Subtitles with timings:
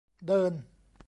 [0.27, 0.53] เดิน